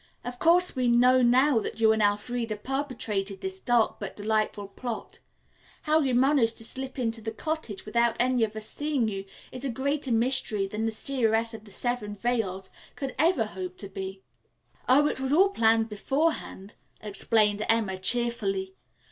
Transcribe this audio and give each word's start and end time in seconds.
"Of 0.25 0.39
course 0.39 0.75
we 0.75 0.87
know 0.87 1.21
now 1.21 1.59
that 1.59 1.79
you 1.79 1.91
and 1.91 2.01
Elfreda 2.01 2.55
perpetrated 2.55 3.39
this 3.41 3.59
dark 3.59 3.99
but 3.99 4.17
delightful 4.17 4.69
plot. 4.69 5.19
How 5.83 5.99
you 5.99 6.15
managed 6.15 6.57
to 6.57 6.63
slip 6.63 6.97
into 6.97 7.21
the 7.21 7.29
cottage 7.29 7.85
without 7.85 8.17
any 8.19 8.43
of 8.43 8.55
us 8.55 8.65
seeing 8.67 9.07
you 9.07 9.25
is 9.51 9.63
a 9.63 9.69
greater 9.69 10.11
mystery 10.11 10.65
than 10.65 10.85
the 10.85 10.91
Seeress 10.91 11.53
of 11.53 11.65
the 11.65 11.71
Seven 11.71 12.15
Veils 12.15 12.71
could 12.95 13.13
ever 13.19 13.45
hope 13.45 13.77
to 13.77 13.87
be." 13.87 14.23
"Oh, 14.89 15.05
it 15.07 15.19
was 15.19 15.31
all 15.31 15.49
planned 15.49 15.87
beforehand," 15.89 16.73
explained 17.01 17.63
Emma 17.69 17.99
cheerfully. 17.99 18.73